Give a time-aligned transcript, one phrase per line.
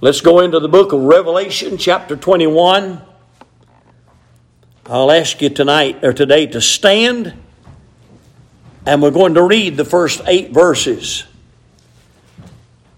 [0.00, 3.02] Let's go into the book of Revelation, chapter 21.
[4.86, 7.34] I'll ask you tonight or today to stand,
[8.86, 11.24] and we're going to read the first eight verses.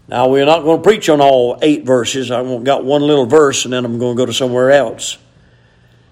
[0.08, 2.30] Now, we're not going to preach on all eight verses.
[2.30, 5.16] I've got one little verse, and then I'm going to go to somewhere else.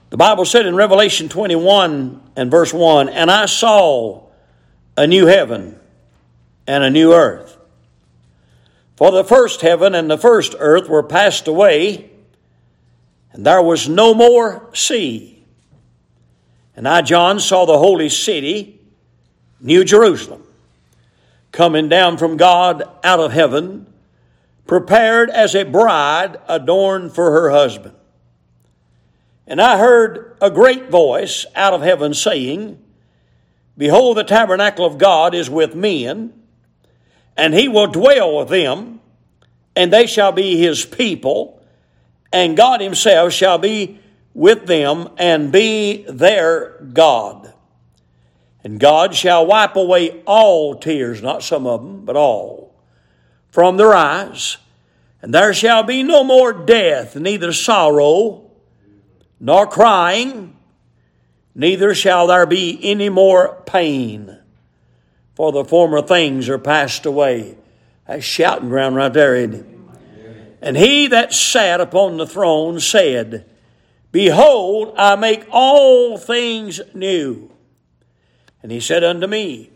[0.08, 4.22] The Bible said in Revelation 21 and verse 1 And I saw
[4.96, 5.78] a new heaven
[6.66, 7.57] and a new earth.
[8.98, 12.10] For the first heaven and the first earth were passed away,
[13.32, 15.44] and there was no more sea.
[16.74, 18.80] And I, John, saw the holy city,
[19.60, 20.42] New Jerusalem,
[21.52, 23.86] coming down from God out of heaven,
[24.66, 27.94] prepared as a bride adorned for her husband.
[29.46, 32.82] And I heard a great voice out of heaven saying,
[33.76, 36.37] Behold, the tabernacle of God is with men
[37.38, 39.00] and he will dwell with them,
[39.76, 41.62] and they shall be his people,
[42.32, 44.00] and God himself shall be
[44.34, 47.54] with them and be their God.
[48.64, 52.74] And God shall wipe away all tears, not some of them, but all,
[53.50, 54.56] from their eyes.
[55.22, 58.50] And there shall be no more death, neither sorrow,
[59.38, 60.56] nor crying,
[61.54, 64.37] neither shall there be any more pain
[65.38, 67.56] for the former things are passed away.
[68.08, 69.66] That's shouting ground right there, isn't it?
[70.60, 73.48] And he that sat upon the throne said,
[74.10, 77.52] Behold, I make all things new.
[78.64, 79.70] And he said unto me,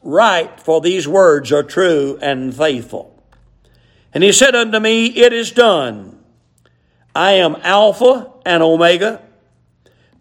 [0.00, 3.20] Write, for these words are true and faithful.
[4.12, 6.20] And he said unto me, It is done.
[7.16, 9.22] I am Alpha and Omega,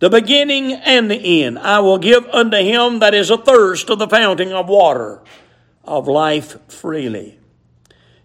[0.03, 1.57] the beginning and the end.
[1.57, 5.21] I will give unto him that is athirst of the fountain of water
[5.85, 7.39] of life freely.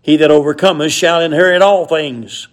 [0.03, 2.49] He that overcometh shall inherit all things,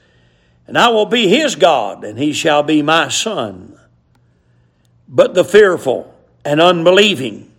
[0.68, 3.80] and I will be his God, and he shall be my son.
[5.08, 6.14] But the fearful
[6.46, 7.52] and unbelieving,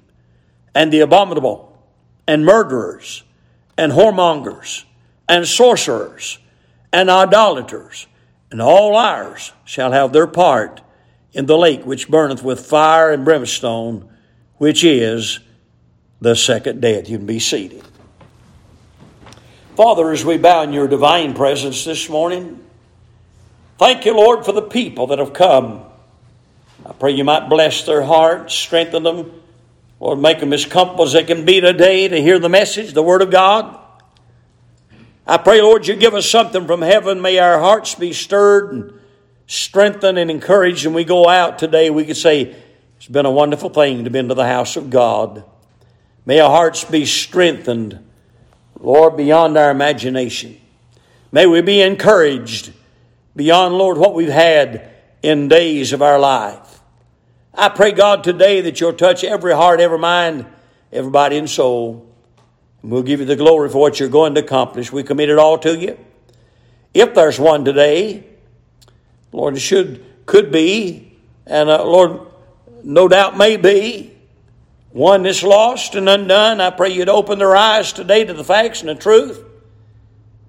[0.73, 1.77] and the abominable,
[2.29, 3.25] and murderers,
[3.77, 4.85] and whoremongers,
[5.29, 6.39] and sorcerers,
[6.93, 8.07] and idolaters,
[8.53, 10.83] and all liars shall have their part
[11.37, 14.09] in the lake which burneth with fire and brimstone,
[14.57, 15.39] which is
[16.19, 17.11] the second death.
[17.11, 17.85] You can be seated.
[19.77, 22.65] Father, as we bow in your divine presence this morning,
[23.77, 25.83] thank you, Lord, for the people that have come.
[26.87, 29.43] I pray you might bless their hearts, strengthen them,
[30.01, 33.03] Lord, make them as comfortable as they can be today to hear the message, the
[33.03, 33.79] Word of God.
[35.27, 37.21] I pray, Lord, you give us something from heaven.
[37.21, 39.01] May our hearts be stirred and
[39.47, 42.57] strengthened and encourage, and we go out today, we could say,
[42.97, 45.45] It's been a wonderful thing to be into the house of God.
[46.25, 48.05] May our hearts be strengthened,
[48.81, 50.61] Lord, beyond our imagination.
[51.31, 52.73] May we be encouraged
[53.35, 54.91] beyond, Lord, what we've had
[55.23, 56.81] in days of our life.
[57.55, 60.47] I pray, God, today that you'll touch every heart, every mind,
[60.93, 62.13] every body and soul.
[62.83, 64.93] And we'll give you the glory for what you're going to accomplish.
[64.93, 65.99] We commit it all to you.
[66.93, 68.25] If there's one today
[69.37, 71.13] Lord, it should, could be,
[71.47, 72.21] and uh, Lord,
[72.83, 74.17] no doubt may be,
[74.93, 76.59] one that's lost and undone.
[76.59, 79.45] I pray you'd open their eyes today to the facts and the truth,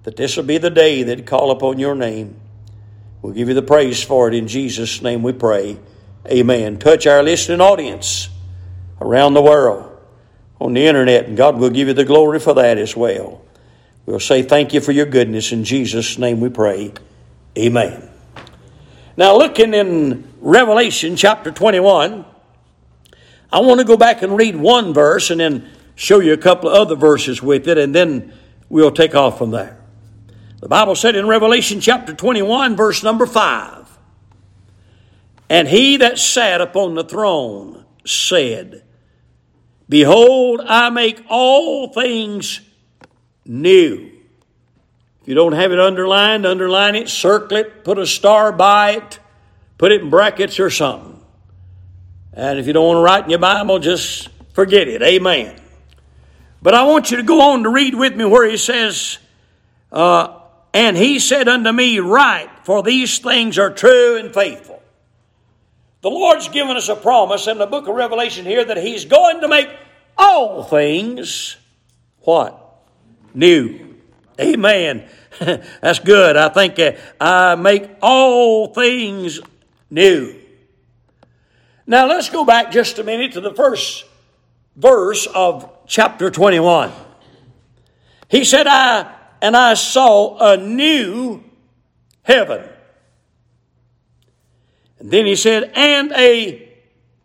[0.04, 2.40] that this will be the day that call upon your name.
[3.20, 4.34] We'll give you the praise for it.
[4.34, 5.78] In Jesus' name we pray.
[6.26, 6.78] Amen.
[6.78, 8.30] Touch our listening audience
[9.02, 10.00] around the world
[10.62, 13.42] on the internet, and God will give you the glory for that as well.
[14.06, 15.52] We'll say thank you for your goodness.
[15.52, 16.94] In Jesus' name we pray.
[17.58, 18.17] Amen.
[19.18, 22.24] Now, looking in Revelation chapter 21,
[23.50, 26.68] I want to go back and read one verse and then show you a couple
[26.68, 28.32] of other verses with it, and then
[28.68, 29.76] we'll take off from there.
[30.60, 33.98] The Bible said in Revelation chapter 21, verse number 5
[35.50, 38.84] And he that sat upon the throne said,
[39.88, 42.60] Behold, I make all things
[43.44, 44.12] new
[45.28, 49.18] you don't have it underlined, underline it, circle it, put a star by it,
[49.76, 51.22] put it in brackets or something.
[52.32, 55.02] And if you don't want to write in your Bible, just forget it.
[55.02, 55.60] Amen.
[56.62, 59.18] But I want you to go on to read with me where he says,
[59.92, 60.40] uh,
[60.72, 64.82] And he said unto me, Write, for these things are true and faithful.
[66.00, 69.42] The Lord's given us a promise in the book of Revelation here that he's going
[69.42, 69.68] to make
[70.16, 71.58] all things
[72.20, 72.82] what?
[73.34, 73.87] New.
[74.40, 75.08] Amen.
[75.38, 76.36] That's good.
[76.36, 79.40] I think uh, I make all things
[79.90, 80.34] new.
[81.86, 84.04] Now let's go back just a minute to the first
[84.76, 86.92] verse of chapter 21.
[88.28, 91.42] He said, I and I saw a new
[92.22, 92.68] heaven.
[94.98, 96.68] And then he said, and a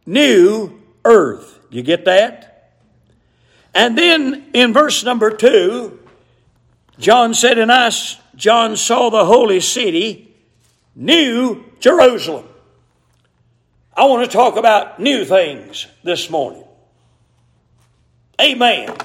[0.05, 1.59] new earth.
[1.69, 2.71] You get that?
[3.73, 5.99] And then in verse number two,
[6.99, 7.91] John said, And I,
[8.35, 10.35] John saw the holy city,
[10.95, 12.47] New Jerusalem.
[13.95, 16.63] I want to talk about new things this morning.
[18.41, 18.95] Amen.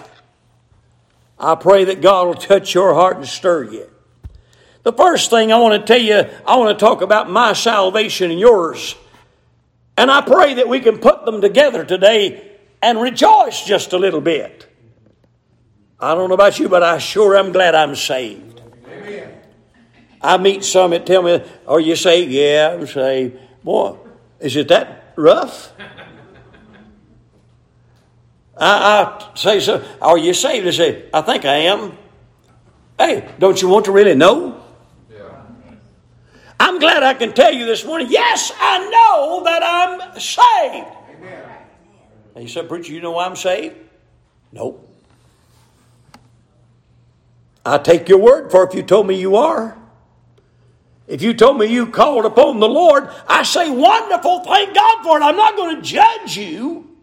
[1.38, 3.90] I pray that God will touch your heart and stir you.
[4.82, 8.30] The first thing I want to tell you, I want to talk about my salvation
[8.30, 8.94] and yours.
[9.96, 14.20] And I pray that we can put them together today and rejoice just a little
[14.20, 14.67] bit.
[16.00, 18.62] I don't know about you, but I sure am glad I'm saved.
[18.86, 19.32] Amen.
[20.20, 22.30] I meet some that tell me, Are you saved?
[22.30, 23.38] Yeah, I'm saved.
[23.64, 23.96] Boy,
[24.38, 25.72] is it that rough?
[28.56, 30.66] I, I say, so, Are you saved?
[30.66, 31.98] They say, I think I am.
[32.98, 34.58] Hey, don't you want to really know?
[36.60, 40.88] I'm glad I can tell you this morning, yes, I know that I'm saved.
[41.16, 41.50] Amen.
[42.34, 43.76] And you said, Preacher, you know why I'm saved?
[44.50, 44.87] Nope.
[47.68, 49.76] I take your word for if you told me you are.
[51.06, 55.18] If you told me you called upon the Lord, I say, wonderful, thank God for
[55.18, 55.22] it.
[55.22, 56.96] I'm not going to judge you.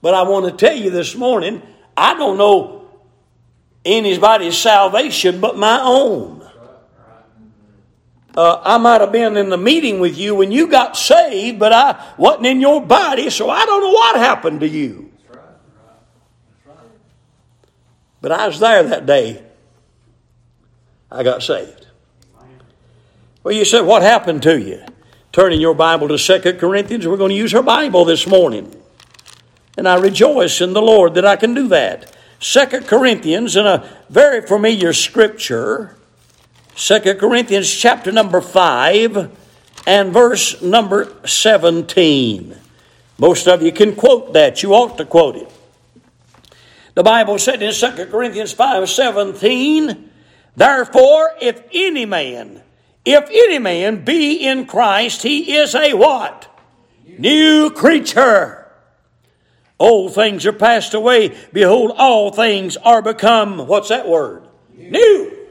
[0.00, 1.62] But I want to tell you this morning,
[1.96, 2.88] I don't know
[3.84, 6.38] anybody's salvation but my own.
[8.36, 11.72] Uh, I might have been in the meeting with you when you got saved, but
[11.72, 15.07] I wasn't in your body, so I don't know what happened to you.
[18.20, 19.42] But I was there that day.
[21.10, 21.86] I got saved.
[23.42, 24.84] Well, you said, What happened to you?
[25.32, 28.74] Turning your Bible to Second Corinthians, we're going to use our Bible this morning.
[29.76, 32.14] And I rejoice in the Lord that I can do that.
[32.40, 35.96] Second Corinthians, in a very familiar scripture,
[36.74, 39.36] Second Corinthians chapter number 5
[39.86, 42.56] and verse number 17.
[43.18, 44.62] Most of you can quote that.
[44.62, 45.52] You ought to quote it.
[46.98, 50.10] The Bible said in 2 Corinthians 5 17,
[50.56, 52.60] Therefore, if any man,
[53.04, 56.48] if any man be in Christ, he is a what?
[57.16, 58.66] New creature.
[59.78, 61.38] Old things are passed away.
[61.52, 64.48] Behold, all things are become, what's that word?
[64.74, 65.46] New.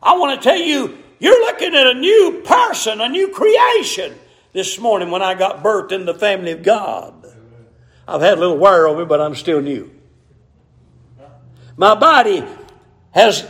[0.00, 4.14] I want to tell you, you're looking at a new person, a new creation
[4.52, 7.12] this morning when I got birthed in the family of God.
[8.06, 9.90] I've had a little wear on me, but I'm still new.
[11.76, 12.44] My body
[13.12, 13.46] has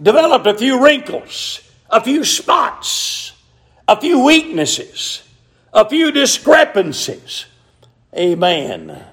[0.00, 1.60] developed a few wrinkles,
[1.90, 3.32] a few spots,
[3.88, 5.22] a few weaknesses,
[5.72, 7.46] a few discrepancies.
[8.16, 9.04] Amen.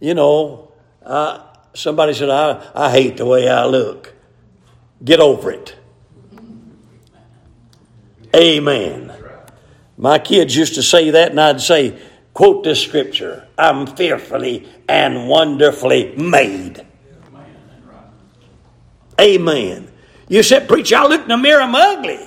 [0.00, 1.42] You know, uh,
[1.74, 4.14] somebody said, I, I hate the way I look.
[5.04, 5.76] Get over it.
[8.34, 9.12] Amen.
[9.98, 11.98] My kids used to say that, and I'd say,
[12.34, 16.86] quote this scripture I'm fearfully and wonderfully made.
[19.20, 19.88] Amen.
[20.28, 22.20] You said, Preacher, I look in the mirror, I'm ugly.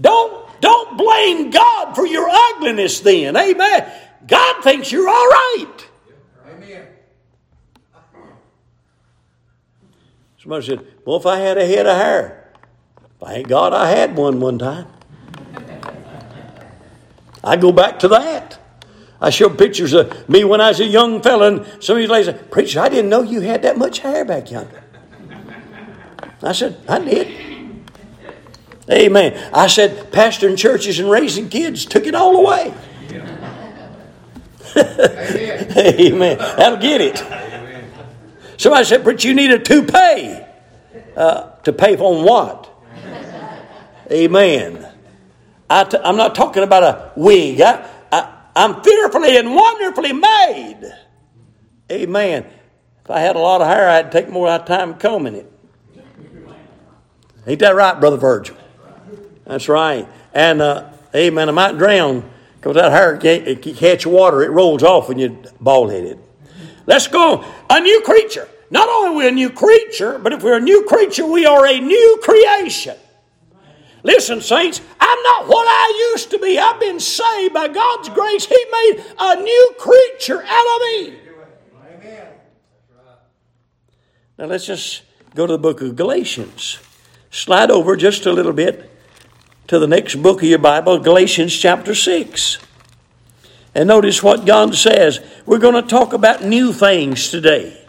[0.00, 3.36] Don't, don't blame God for your ugliness then.
[3.36, 3.92] Amen.
[4.26, 5.88] God thinks you're all right.
[6.48, 6.86] Amen.
[10.38, 12.52] Somebody said, Well, if I had a head of hair,
[13.20, 14.86] thank God I had one one time.
[17.44, 18.58] I go back to that.
[19.20, 22.10] I show pictures of me when I was a young fella, and some of these
[22.10, 24.81] ladies said, Preacher, I didn't know you had that much hair back yonder.
[26.42, 27.52] I said, I did.
[28.90, 29.50] Amen.
[29.54, 32.74] I said, pastoring churches and raising kids took it all away.
[33.10, 33.68] Amen.
[35.76, 36.38] Amen.
[36.38, 37.22] That'll get it.
[37.22, 37.90] Amen.
[38.56, 40.40] Somebody said, but you need a toupee.
[41.16, 42.70] Uh, to pay for on what?
[44.10, 44.86] Amen.
[45.70, 47.60] i t- I'm not talking about a wig.
[47.60, 50.92] I, I, I'm fearfully and wonderfully made.
[51.90, 52.46] Amen.
[53.04, 55.52] If I had a lot of hair, I'd take more time combing it.
[57.46, 58.56] Ain't that right, Brother Virgil?
[59.44, 60.08] That's right.
[60.32, 64.42] And, uh, amen, I might drown because that hair can't, catch water.
[64.42, 66.18] It rolls off when you're bald headed.
[66.86, 67.44] Let's go.
[67.68, 68.48] A new creature.
[68.70, 71.66] Not only are we a new creature, but if we're a new creature, we are
[71.66, 72.96] a new creation.
[74.04, 76.58] Listen, saints, I'm not what I used to be.
[76.58, 78.46] I've been saved by God's grace.
[78.46, 81.18] He made a new creature out of me.
[81.94, 82.26] Amen.
[84.38, 85.02] Now let's just
[85.34, 86.78] go to the book of Galatians.
[87.32, 88.90] Slide over just a little bit
[89.66, 92.58] to the next book of your Bible, Galatians chapter 6.
[93.74, 95.18] And notice what God says.
[95.46, 97.82] We're going to talk about new things today.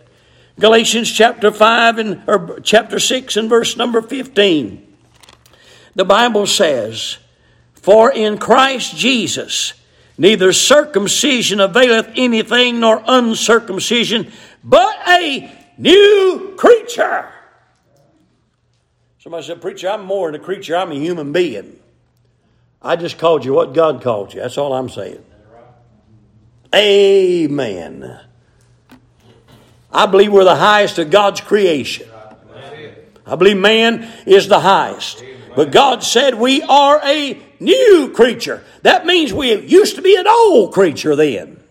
[0.58, 4.96] Galatians chapter 5 and or chapter 6 and verse number 15.
[5.94, 7.18] The Bible says,
[7.74, 9.74] For in Christ Jesus
[10.18, 14.32] neither circumcision availeth anything nor uncircumcision,
[14.64, 17.33] but a new creature.
[19.24, 21.80] Somebody said, Preacher, I'm more than a creature, I'm a human being.
[22.82, 24.42] I just called you what God called you.
[24.42, 25.24] That's all I'm saying.
[26.76, 28.20] Amen.
[29.94, 32.10] I believe we're the highest of God's creation.
[33.26, 35.24] I believe man is the highest.
[35.56, 38.62] But God said we are a new creature.
[38.82, 41.64] That means we used to be an old creature then.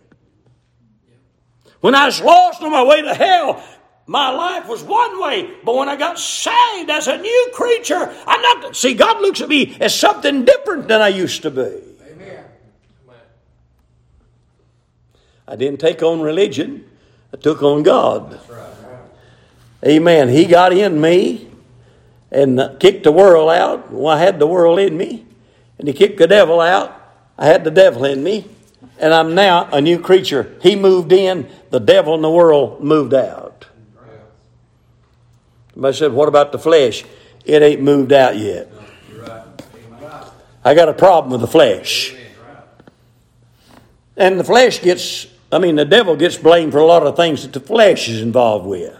[1.82, 3.62] When I was lost on my way to hell,
[4.06, 8.42] my life was one way, but when I got saved as a new creature, I'm
[8.42, 8.76] not.
[8.76, 11.80] See, God looks at me as something different than I used to be.
[12.10, 12.44] Amen.
[15.46, 16.84] I didn't take on religion,
[17.32, 18.40] I took on God.
[18.48, 18.72] Right.
[19.84, 20.28] Amen.
[20.28, 21.48] He got in me
[22.30, 23.92] and kicked the world out.
[23.92, 25.26] Well, I had the world in me.
[25.78, 26.98] And He kicked the devil out.
[27.36, 28.46] I had the devil in me.
[28.98, 30.54] And I'm now a new creature.
[30.62, 33.51] He moved in, the devil and the world moved out.
[35.74, 37.04] Somebody said, What about the flesh?
[37.44, 38.70] It ain't moved out yet.
[40.64, 42.14] I got a problem with the flesh.
[44.16, 47.42] And the flesh gets, I mean, the devil gets blamed for a lot of things
[47.42, 48.98] that the flesh is involved with.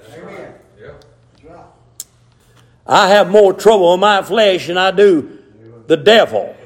[2.87, 5.39] I have more trouble with my flesh than I do
[5.87, 6.57] the devil.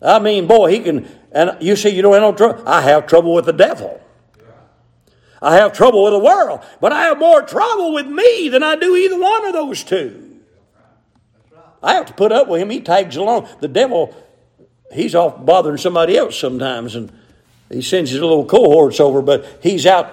[0.00, 2.66] I mean, boy, he can, and you see, you don't have no trouble.
[2.66, 4.00] I have trouble with the devil.
[5.46, 8.74] I have trouble with the world, but I have more trouble with me than I
[8.74, 10.40] do either one of those two.
[11.80, 12.68] I have to put up with him.
[12.68, 13.48] He tags along.
[13.60, 14.12] The devil,
[14.92, 17.12] he's off bothering somebody else sometimes, and
[17.70, 20.12] he sends his little cohorts over, but he's out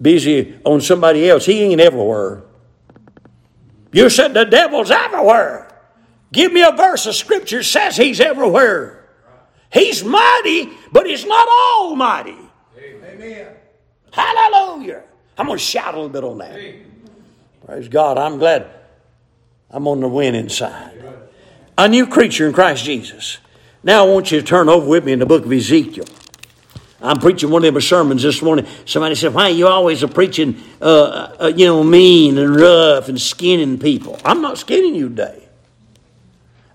[0.00, 1.44] busy on somebody else.
[1.44, 2.42] He ain't everywhere.
[3.92, 5.70] You said the devil's everywhere.
[6.32, 9.06] Give me a verse of scripture says he's everywhere.
[9.70, 11.46] He's mighty, but he's not
[11.76, 12.38] almighty.
[12.78, 13.56] Amen.
[14.16, 15.02] Hallelujah.
[15.36, 16.58] I'm going to shout a little bit on that.
[17.66, 18.16] Praise God.
[18.16, 18.66] I'm glad
[19.70, 20.92] I'm on the winning side.
[21.76, 23.36] A new creature in Christ Jesus.
[23.82, 26.06] Now I want you to turn over with me in the book of Ezekiel.
[27.02, 28.66] I'm preaching one of them sermons this morning.
[28.86, 33.20] Somebody said, Why you always are preaching, uh, uh, you know, mean and rough and
[33.20, 34.18] skinning people?
[34.24, 35.46] I'm not skinning you today.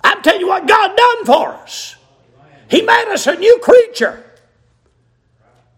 [0.04, 1.96] I'm telling you what God done for us.
[2.70, 4.24] He made us a new creature.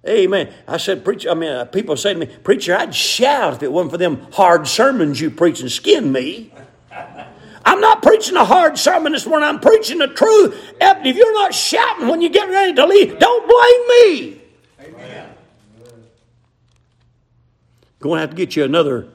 [0.07, 0.53] Amen.
[0.67, 3.71] I said, preacher, I mean, uh, people say to me, preacher, I'd shout if it
[3.71, 6.51] wasn't for them hard sermons you preach and skin me.
[7.65, 9.47] I'm not preaching a hard sermon this morning.
[9.47, 10.75] I'm preaching the truth.
[10.81, 14.41] If you're not shouting when you get ready to leave, don't blame me.
[14.81, 15.29] Amen.
[17.99, 19.07] Going to have to get you another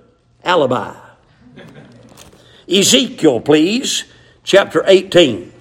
[0.43, 0.95] alibi.
[2.67, 4.05] Ezekiel, please,
[4.45, 5.53] chapter 18.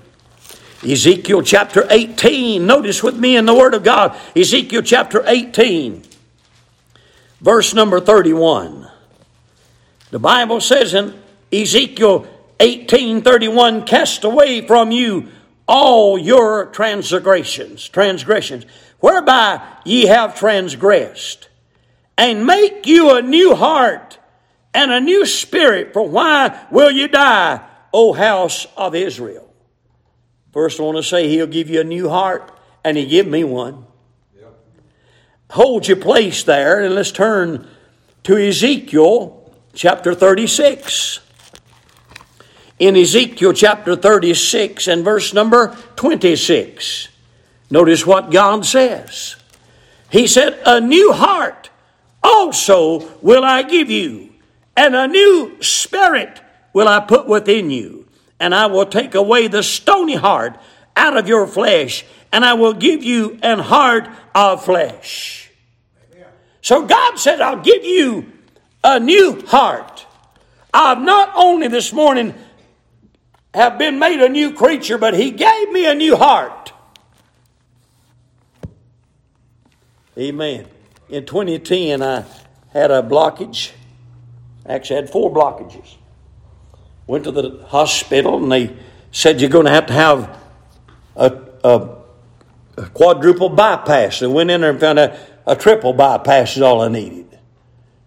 [0.87, 2.65] Ezekiel chapter 18.
[2.65, 6.03] Notice with me in the Word of God, Ezekiel chapter 18,
[7.41, 8.89] verse number 31.
[10.11, 11.13] The Bible says in
[11.51, 12.25] Ezekiel
[12.59, 15.27] 18:31, cast away from you
[15.67, 18.65] all your transgressions, transgressions,
[18.99, 21.49] whereby ye have transgressed,
[22.17, 24.17] and make you a new heart
[24.73, 27.59] and a new spirit, for why will you die,
[27.93, 29.46] O house of Israel?
[30.51, 32.51] First, I want to say He'll give you a new heart,
[32.83, 33.85] and He give me one.
[34.39, 34.59] Yep.
[35.51, 37.67] Hold your place there, and let's turn
[38.23, 41.19] to Ezekiel chapter 36.
[42.79, 47.09] In Ezekiel chapter 36 and verse number 26,
[47.69, 49.35] notice what God says.
[50.11, 51.69] He said, A new heart
[52.23, 54.29] also will I give you,
[54.75, 56.39] and a new spirit
[56.73, 58.06] will I put within you
[58.39, 60.57] and I will take away the stony heart
[60.95, 65.49] out of your flesh, and I will give you an heart of flesh.
[66.61, 68.31] So God said, I'll give you
[68.83, 70.05] a new heart.
[70.73, 72.33] I've not only this morning
[73.53, 76.73] have been made a new creature, but He gave me a new heart.
[80.17, 80.67] Amen.
[81.09, 82.25] In 2010, I
[82.73, 83.71] had a blockage.
[84.65, 85.95] Actually, I had four blockages.
[87.07, 88.75] Went to the hospital and they
[89.11, 90.39] said you're going to have to have
[91.15, 91.89] a, a,
[92.77, 94.19] a quadruple bypass.
[94.19, 97.39] They went in there and found out a triple bypass is all I needed.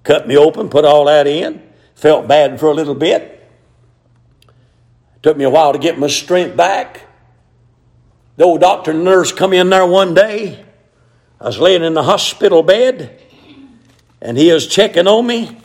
[0.03, 1.63] Cut me open, put all that in.
[1.95, 3.37] Felt bad for a little bit.
[5.23, 7.03] Took me a while to get my strength back.
[8.37, 10.65] The old doctor and nurse come in there one day.
[11.41, 13.21] I was laying in the hospital bed,
[14.21, 15.59] And he was checking on me.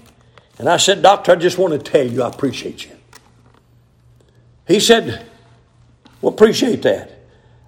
[0.57, 2.94] And I said, Doctor, I just want to tell you I appreciate you.
[4.67, 5.25] He said,
[6.21, 7.11] Well, appreciate that.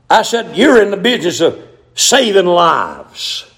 [0.09, 1.61] I said, You're in the business of
[1.95, 3.49] saving lives.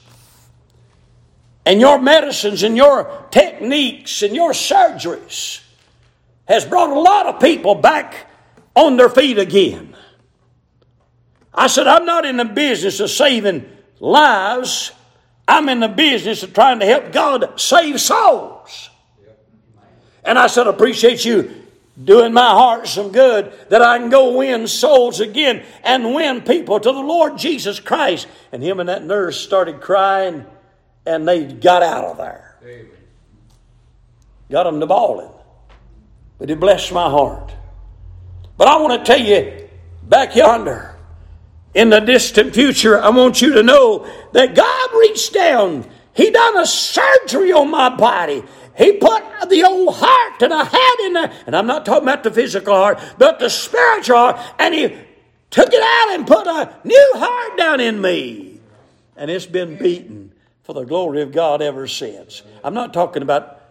[1.66, 5.62] And your medicines and your techniques and your surgeries
[6.48, 8.28] has brought a lot of people back
[8.76, 9.96] on their feet again.
[11.54, 13.70] I said, I'm not in the business of saving
[14.00, 14.92] lives.
[15.48, 18.90] I'm in the business of trying to help God save souls.
[20.24, 21.59] And I said, I appreciate you
[22.04, 26.80] doing my heart some good that I can go win souls again and win people
[26.80, 28.28] to the Lord Jesus Christ.
[28.52, 30.46] And him and that nurse started crying
[31.06, 32.58] and they got out of there.
[32.64, 32.88] Amen.
[34.50, 35.32] Got them to bawling.
[36.38, 37.54] But it blessed my heart.
[38.58, 39.70] But I want to tell you,
[40.04, 40.96] back yonder,
[41.74, 45.90] in the distant future, I want you to know that God reached down.
[46.14, 48.44] He done a surgery on my body.
[48.80, 52.24] He put the old heart that I had in there, and I'm not talking about
[52.24, 54.96] the physical heart, but the spiritual heart, and He
[55.50, 58.62] took it out and put a new heart down in me.
[59.18, 60.32] And it's been beaten
[60.64, 62.42] for the glory of God ever since.
[62.64, 63.62] I'm not talking about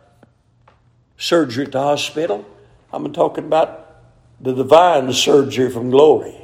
[1.17, 2.45] surgery at the hospital.
[2.93, 4.03] I'm talking about
[4.43, 6.37] the divine surgery from glory.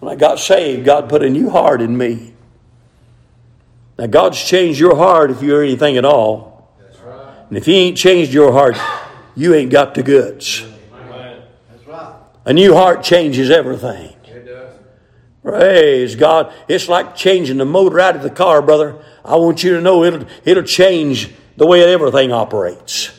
[0.00, 2.34] When I got saved, God put a new heart in me.
[3.96, 6.53] Now, God's changed your heart if you're anything at all.
[7.54, 8.76] And if He ain't changed your heart,
[9.36, 10.66] you ain't got the goods.
[12.44, 14.12] A new heart changes everything.
[15.40, 16.52] Praise God.
[16.66, 19.00] It's like changing the motor out of the car, brother.
[19.24, 23.12] I want you to know it'll, it'll change the way everything operates.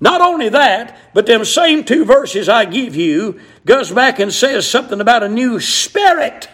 [0.00, 4.70] Not only that, but them same two verses I give you goes back and says
[4.70, 6.48] something about a new spirit.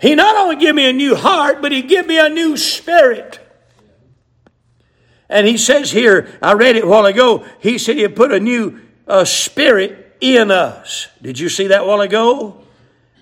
[0.00, 3.40] He not only give me a new heart, but he give me a new spirit.
[5.32, 8.38] And he says here, I read it a while ago, he said he put a
[8.38, 11.08] new uh, spirit in us.
[11.22, 12.62] Did you see that while ago?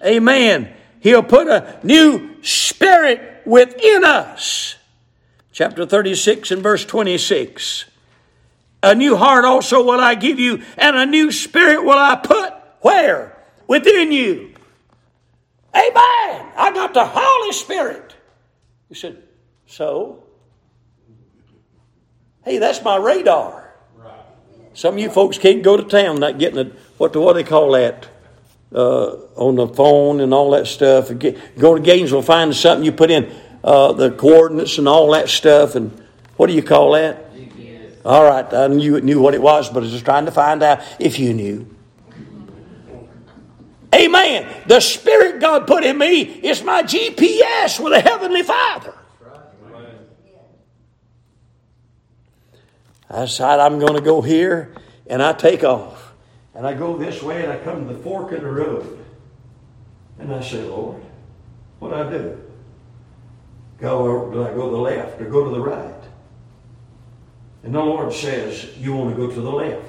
[0.04, 0.74] Amen.
[0.98, 4.74] He'll put a new spirit within us.
[5.52, 7.84] Chapter 36 and verse 26.
[8.82, 12.52] A new heart also will I give you, and a new spirit will I put
[12.80, 13.38] where?
[13.68, 14.52] Within you.
[15.76, 16.52] Amen.
[16.56, 18.16] I got the Holy Spirit.
[18.88, 19.22] He said,
[19.68, 20.24] So?
[22.44, 23.74] Hey, that's my radar.
[24.72, 27.44] Some of you folks can't go to town not getting a what do what they
[27.44, 28.08] call that
[28.74, 31.10] uh, on the phone and all that stuff.
[31.58, 33.30] Go to Gainesville, find something you put in
[33.62, 35.90] uh, the coordinates and all that stuff, and
[36.36, 37.34] what do you call that?
[37.34, 37.96] GPS.
[38.04, 40.62] All right, I knew knew what it was, but I was just trying to find
[40.62, 41.66] out if you knew.
[43.92, 44.46] Amen.
[44.66, 48.94] The Spirit God put in me is my GPS with a Heavenly Father.
[53.10, 54.72] I decide I'm going to go here,
[55.06, 56.12] and I take off.
[56.54, 59.04] And I go this way and I come to the fork in the road.
[60.18, 61.02] And I say, Lord,
[61.78, 62.40] what do I do?
[63.78, 65.94] Go, do I go to the left or go to the right?
[67.62, 69.86] And the Lord says, You want to go to the left.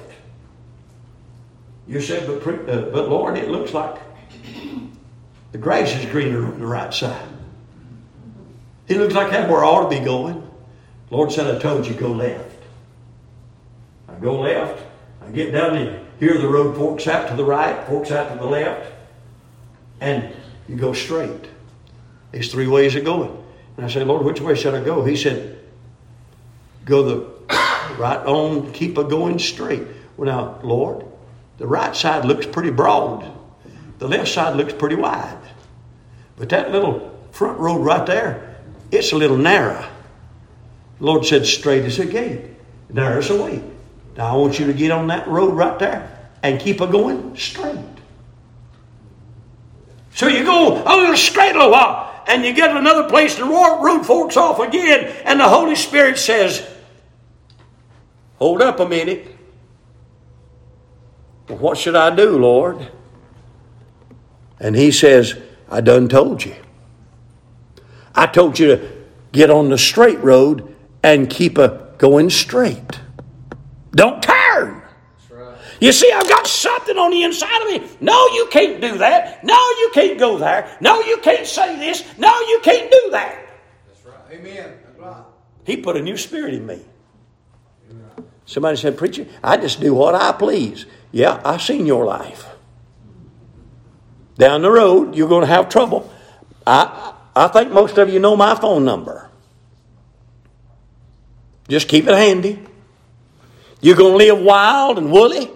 [1.86, 4.00] You said, but, uh, but Lord, it looks like
[5.50, 7.28] the grass is greener on the right side.
[8.88, 10.48] It looks like that's where I ought to be going.
[11.08, 12.61] The Lord said, I told you, go left.
[14.22, 14.80] Go left.
[15.20, 16.00] I get down there.
[16.20, 18.92] Here the road forks out to the right, forks out to the left,
[20.00, 20.32] and
[20.68, 21.48] you go straight.
[22.30, 23.36] There's three ways of going.
[23.76, 25.04] And I said, Lord, which way should I go?
[25.04, 25.58] He said,
[26.84, 27.54] Go the
[27.98, 29.82] right on, keep a going straight.
[30.16, 31.04] Well, now, Lord,
[31.58, 33.28] the right side looks pretty broad,
[33.98, 35.38] the left side looks pretty wide.
[36.36, 38.56] But that little front road right there,
[38.92, 39.88] it's a little narrow.
[40.98, 42.44] The Lord said, Straight as a gate,
[42.88, 43.71] narrow as a way.
[44.16, 47.36] Now I want you to get on that road right there and keep it going
[47.36, 47.78] straight.
[50.14, 53.44] So you go a little straight a little while, and you get another place, the
[53.44, 56.68] road forks off again, and the Holy Spirit says,
[58.38, 59.36] Hold up a minute.
[61.46, 62.90] What should I do, Lord?
[64.58, 65.36] And he says,
[65.70, 66.54] I done told you.
[68.14, 68.88] I told you to
[69.32, 73.00] get on the straight road and keep a going straight.
[73.92, 74.82] Don't turn.
[75.30, 75.56] Right.
[75.80, 77.90] You see, I've got something on the inside of me.
[78.00, 79.44] No, you can't do that.
[79.44, 80.76] No, you can't go there.
[80.80, 82.04] No, you can't say this.
[82.18, 83.46] No, you can't do that.
[83.86, 84.38] That's right.
[84.38, 84.78] Amen.
[84.84, 85.24] That's right.
[85.64, 86.82] He put a new spirit in me.
[88.44, 90.84] Somebody said, Preacher, I just do what I please.
[91.10, 92.46] Yeah, I've seen your life.
[94.36, 96.12] Down the road, you're going to have trouble.
[96.66, 99.30] I, I think most of you know my phone number.
[101.68, 102.62] Just keep it handy.
[103.82, 105.50] You're going to live wild and woolly?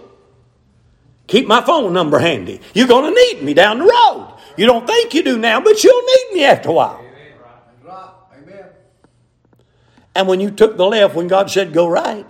[1.27, 2.61] Keep my phone number handy.
[2.73, 4.33] You're going to need me down the road.
[4.57, 7.03] You don't think you do now, but you'll need me after a while.
[10.13, 12.25] And when you took the left when God said go right,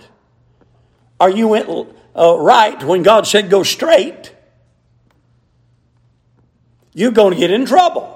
[1.19, 1.69] or you went
[2.15, 4.36] uh, right when God said go straight,
[6.93, 8.13] you're going to get in trouble.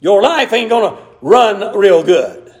[0.00, 2.54] Your life ain't going to run real good.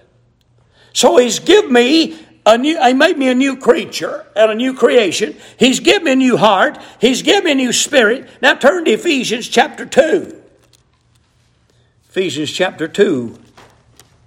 [0.92, 4.74] So He's given me a new, He made me a new creature and a new
[4.74, 5.36] creation.
[5.58, 6.78] He's given me a new heart.
[7.00, 8.28] He's given me a new spirit.
[8.40, 10.40] Now turn to Ephesians chapter 2.
[12.08, 13.38] Ephesians chapter 2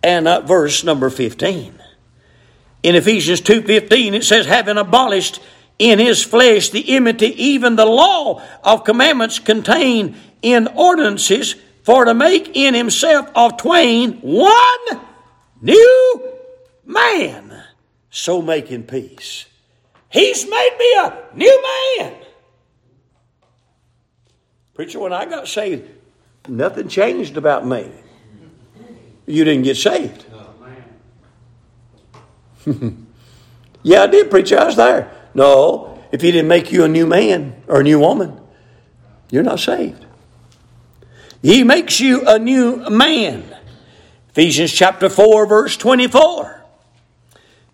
[0.01, 1.81] and uh, verse number 15.
[2.83, 5.41] In Ephesians 2:15 it says having abolished
[5.79, 12.13] in his flesh the enmity even the law of commandments contained in ordinances for to
[12.13, 15.01] make in himself of twain one
[15.61, 16.33] new
[16.85, 17.63] man
[18.13, 19.47] so making peace.
[20.07, 21.63] He's made me a new
[21.97, 22.13] man.
[24.75, 25.89] Preacher, when I got saved,
[26.47, 27.91] nothing changed about me.
[29.25, 30.25] You didn't get saved.
[30.31, 30.53] Oh,
[33.81, 34.59] yeah, I did, preacher.
[34.59, 35.11] I was there.
[35.33, 38.39] No, if he didn't make you a new man or a new woman,
[39.31, 40.05] you're not saved.
[41.41, 43.43] He makes you a new man.
[44.29, 46.62] Ephesians chapter 4, verse 24.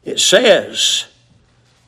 [0.04, 1.06] It says,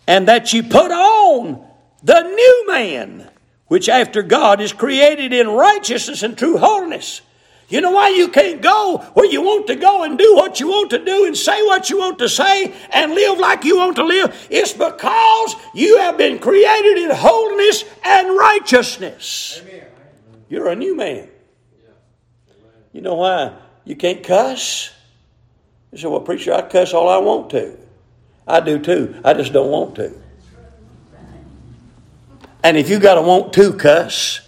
[0.07, 1.65] And that you put on
[2.03, 3.29] the new man,
[3.67, 7.21] which after God is created in righteousness and true holiness.
[7.69, 10.67] You know why you can't go where you want to go and do what you
[10.67, 13.95] want to do and say what you want to say and live like you want
[13.95, 14.47] to live?
[14.49, 19.61] It's because you have been created in holiness and righteousness.
[19.63, 19.85] Amen.
[20.49, 21.29] You're a new man.
[22.91, 23.53] You know why
[23.85, 24.91] you can't cuss?
[25.93, 27.77] You say, well, preacher, I cuss all I want to.
[28.51, 29.15] I do too.
[29.23, 30.13] I just don't want to.
[32.63, 34.41] And if you got a want to cuss,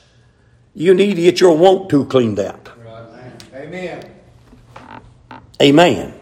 [0.76, 2.70] you need to get your want to cleaned out.
[3.54, 4.12] Amen.
[5.62, 6.14] Amen.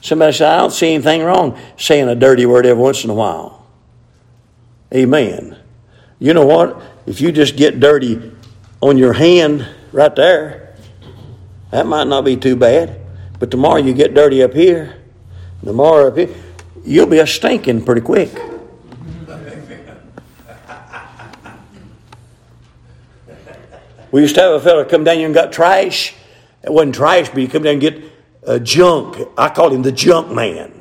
[0.00, 3.14] Somebody said, I don't see anything wrong saying a dirty word every once in a
[3.14, 3.66] while.
[4.92, 5.56] Amen.
[6.18, 6.80] You know what?
[7.06, 8.32] If you just get dirty
[8.80, 10.76] on your hand right there,
[11.70, 13.00] that might not be too bad.
[13.38, 15.01] But tomorrow you get dirty up here,
[15.64, 16.34] tomorrow up here,
[16.84, 18.30] you'll be a stinking pretty quick.
[24.12, 26.14] We used to have a fellow come down here and got trash.
[26.62, 28.02] It wasn't trash, but he come down and get
[28.42, 29.16] a junk.
[29.38, 30.72] I called him the junk man.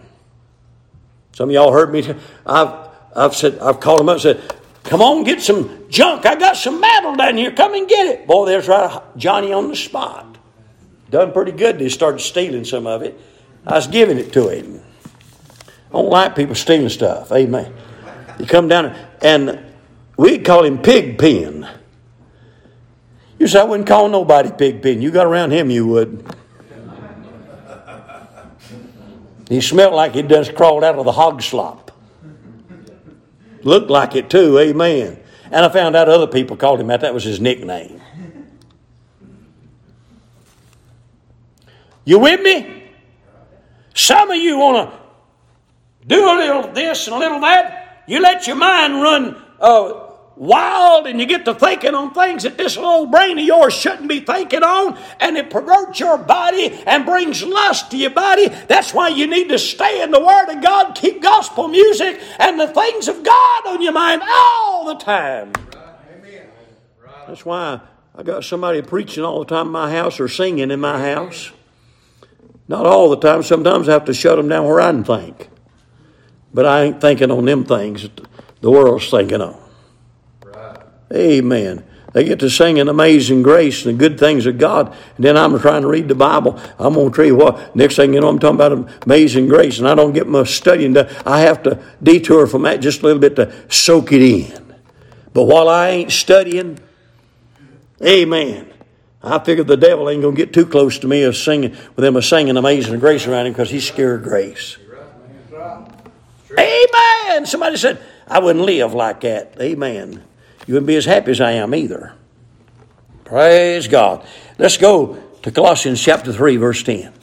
[1.31, 2.13] Some of y'all heard me.
[2.45, 6.25] I've, I've said, I've called him up and said, come on, get some junk.
[6.25, 7.51] I got some metal down here.
[7.51, 8.27] Come and get it.
[8.27, 10.37] Boy, there's right Johnny on the spot.
[11.09, 11.79] Done pretty good.
[11.79, 13.19] He started stealing some of it.
[13.65, 14.81] I was giving it to him.
[15.89, 17.31] I don't like people stealing stuff.
[17.31, 17.73] Amen.
[18.37, 19.59] He come down and
[20.17, 21.67] we'd call him Pigpen.
[23.37, 25.01] You say, I wouldn't call nobody Pigpen.
[25.01, 26.25] You got around him, you would.
[29.49, 31.91] He smelled like he'd just crawled out of the hog slop.
[33.63, 35.19] Looked like it too, amen.
[35.51, 37.01] And I found out other people called him that.
[37.01, 38.01] That was his nickname.
[42.05, 42.80] You with me?
[43.93, 44.99] Some of you want to
[46.07, 48.03] do a little this and a little that.
[48.07, 52.57] You let your mind run uh, wild and you get to thinking on things that
[52.57, 57.05] this little brain of yours shouldn't be thinking on, and it perverts your body and
[57.05, 58.47] brings lust to your body.
[58.47, 62.59] That's why you need to stay in the Word of God, keep gospel music and
[62.59, 65.53] the things of God on your mind all the time.
[67.27, 67.81] That's why
[68.15, 71.51] I got somebody preaching all the time in my house or singing in my house.
[72.71, 73.43] Not all the time.
[73.43, 75.49] Sometimes I have to shut them down where I can think.
[76.53, 78.21] But I ain't thinking on them things that
[78.61, 79.61] the world's thinking on.
[81.13, 81.83] Amen.
[82.13, 84.87] They get to sing singing Amazing Grace and the good things of God.
[85.17, 86.57] And then I'm trying to read the Bible.
[86.79, 89.79] I'm going to tell you what, next thing you know, I'm talking about Amazing Grace,
[89.79, 91.13] and I don't get my studying done.
[91.25, 94.75] I have to detour from that just a little bit to soak it in.
[95.33, 96.79] But while I ain't studying,
[98.01, 98.70] amen.
[99.23, 101.97] I figure the devil ain't going to get too close to me of singing, with
[101.97, 104.77] them of singing Amazing Grace around him because he's scared of grace.
[106.57, 107.45] Amen.
[107.45, 109.55] Somebody said, I wouldn't live like that.
[109.61, 110.23] Amen
[110.67, 112.13] you wouldn't be as happy as I am either.
[113.25, 114.25] Praise God.
[114.57, 117.13] Let's go to Colossians chapter 3, verse 10.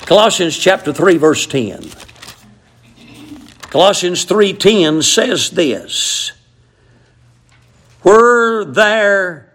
[0.00, 1.90] Colossians chapter 3, verse 10.
[3.70, 6.32] Colossians 3:10 says this.
[8.02, 9.47] Were there,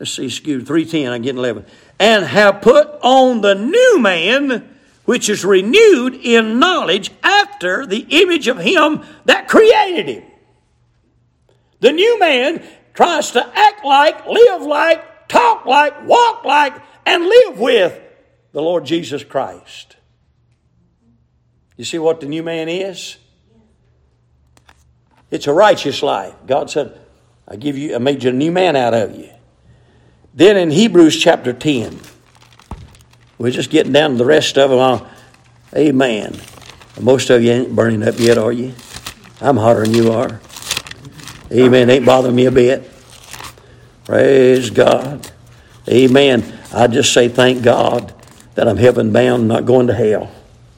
[0.00, 1.64] let's see, excuse 3:10, I'm getting 11.
[2.00, 4.68] And have put on the new man
[5.04, 10.22] which is renewed in knowledge after the image of him that created him.
[11.80, 12.62] The new man
[12.94, 16.74] tries to act like, live like, talk like, walk like,
[17.06, 18.00] and live with
[18.52, 19.96] the Lord Jesus Christ.
[21.76, 23.16] You see what the new man is?
[25.30, 26.34] It's a righteous life.
[26.46, 27.00] God said,
[27.48, 29.30] I give you, I made you a new man out of you.
[30.40, 32.00] Then in Hebrews chapter 10,
[33.36, 34.78] we're just getting down to the rest of them.
[34.78, 35.06] I'll,
[35.76, 36.40] amen.
[36.98, 38.72] Most of you ain't burning up yet, are you?
[39.42, 40.40] I'm hotter than you are.
[41.52, 41.90] Amen.
[41.90, 42.90] Ain't bothering me a bit.
[44.06, 45.30] Praise God.
[45.86, 46.58] Amen.
[46.72, 48.14] I just say thank God
[48.54, 50.32] that I'm heaven bound, not going to hell.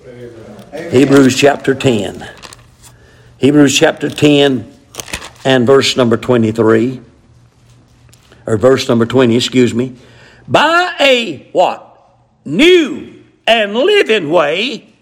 [0.05, 0.91] Amen.
[0.91, 2.29] Hebrews chapter 10.
[3.39, 4.77] Hebrews chapter 10
[5.45, 7.01] and verse number 23.
[8.47, 9.97] Or verse number 20, excuse me.
[10.49, 11.89] By a what?
[12.45, 14.93] New and living way,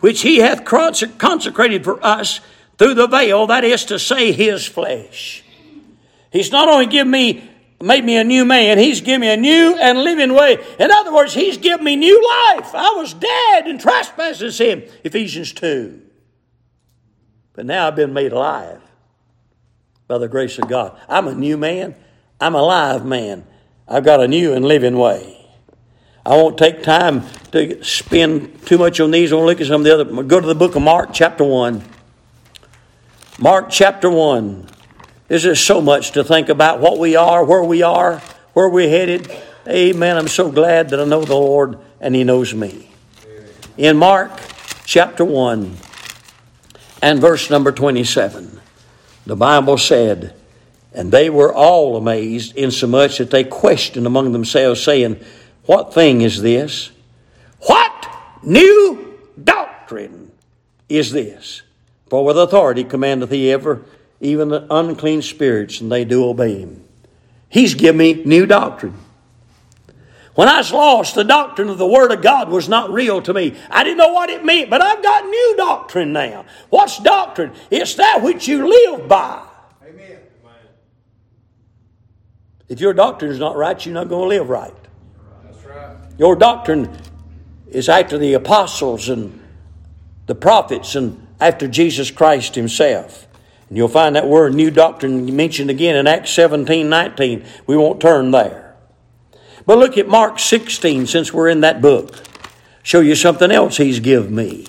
[0.00, 2.40] which he hath consecrated for us
[2.78, 5.44] through the veil, that is to say, his flesh.
[6.30, 7.48] He's not only given me
[7.82, 8.78] made me a new man.
[8.78, 10.58] He's given me a new and living way.
[10.78, 12.74] In other words, He's given me new life.
[12.74, 14.84] I was dead in trespasses, Him.
[15.04, 16.00] Ephesians 2.
[17.54, 18.80] But now I've been made alive
[20.06, 20.98] by the grace of God.
[21.08, 21.94] I'm a new man.
[22.42, 23.44] I'm a live man.
[23.86, 25.38] I've got a new and living way.
[26.26, 29.32] I won't take time to spend too much on these.
[29.32, 30.22] I want to look at some of the other.
[30.24, 31.84] Go to the book of Mark, chapter 1.
[33.38, 34.66] Mark, chapter 1.
[35.28, 38.18] There's just so much to think about what we are, where we are,
[38.54, 39.30] where we're headed.
[39.68, 40.16] Amen.
[40.16, 42.90] I'm so glad that I know the Lord and He knows me.
[43.76, 44.32] In Mark
[44.84, 45.76] chapter 1
[47.02, 48.60] and verse number 27,
[49.26, 50.34] the Bible said,
[50.94, 55.20] And they were all amazed, insomuch that they questioned among themselves, saying,
[55.64, 56.90] What thing is this?
[57.60, 58.08] What
[58.42, 60.32] new doctrine
[60.88, 61.62] is this?
[62.08, 63.82] For with authority commandeth he ever
[64.22, 66.84] even the unclean spirits, and they do obey him.
[67.48, 68.94] He's given me new doctrine.
[70.34, 73.34] When I was lost, the doctrine of the Word of God was not real to
[73.34, 73.54] me.
[73.68, 76.46] I didn't know what it meant, but I've got new doctrine now.
[76.70, 77.52] What's doctrine?
[77.70, 79.44] It's that which you live by.
[79.86, 80.18] Amen.
[82.72, 84.74] If your doctrine is not right, you're not going to live right.
[85.44, 85.94] That's right.
[86.16, 86.90] Your doctrine
[87.68, 89.38] is after the apostles and
[90.24, 93.28] the prophets and after Jesus Christ Himself.
[93.68, 97.44] And you'll find that word new doctrine mentioned again in Acts 17 19.
[97.66, 98.74] We won't turn there.
[99.66, 102.22] But look at Mark 16 since we're in that book.
[102.82, 104.66] Show you something else he's given me.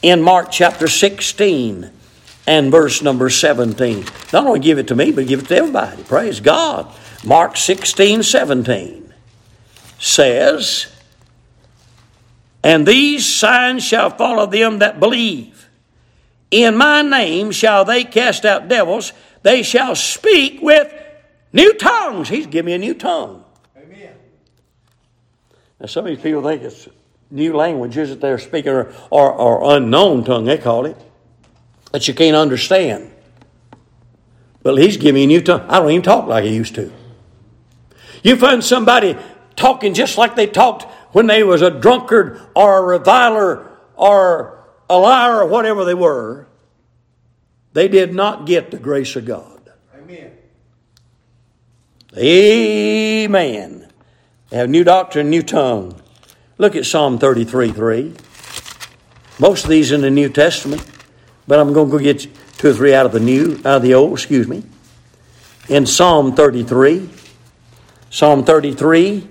[0.00, 1.90] In Mark chapter 16
[2.50, 4.04] and verse number 17.
[4.32, 6.02] Not only give it to me, but give it to everybody.
[6.02, 6.92] Praise God.
[7.24, 9.14] Mark 16 17
[10.00, 10.92] says,
[12.64, 15.68] And these signs shall follow them that believe.
[16.50, 19.12] In my name shall they cast out devils.
[19.44, 20.92] They shall speak with
[21.52, 22.28] new tongues.
[22.28, 23.44] He's giving me a new tongue.
[23.76, 24.14] Amen.
[25.78, 26.88] Now, some of these people think it's
[27.30, 30.96] new languages that they're speaking or, or, or unknown tongue, they call it,
[31.92, 33.10] that you can't understand.
[34.62, 35.68] But he's giving you a new tongue.
[35.68, 36.92] I don't even talk like I used to.
[38.22, 39.16] You find somebody
[39.56, 44.96] talking just like they talked when they was a drunkard or a reviler or a
[44.96, 46.46] liar or whatever they were,
[47.72, 49.70] they did not get the grace of God.
[49.96, 50.32] Amen.
[52.16, 53.92] Amen.
[54.50, 56.00] They have new doctrine, new tongue.
[56.58, 58.14] Look at Psalm 33 3.
[59.38, 60.84] Most of these in the New Testament,
[61.50, 63.82] but I'm going to go get two or three out of the new, out of
[63.82, 64.62] the old, excuse me.
[65.68, 67.10] In Psalm 33,
[68.08, 69.28] Psalm 33,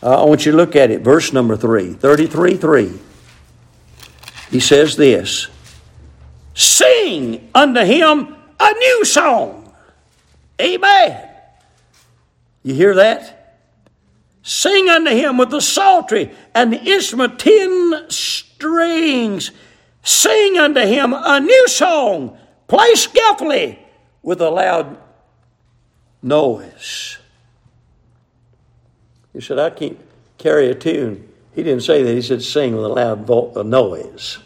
[0.00, 1.94] uh, I want you to look at it, verse number 3.
[1.94, 3.00] 33 3
[4.52, 5.48] he says this
[6.54, 9.74] Sing unto him a new song.
[10.60, 11.28] Amen.
[12.62, 13.58] You hear that?
[14.44, 19.50] Sing unto him with the psaltery and the instrument ten strings.
[20.02, 22.36] Sing unto him a new song.
[22.66, 23.78] Play skillfully
[24.22, 24.98] with a loud
[26.22, 27.18] noise.
[29.32, 29.98] He said, I can't
[30.36, 31.28] carry a tune.
[31.54, 32.14] He didn't say that.
[32.14, 34.38] He said sing with a loud vo- noise.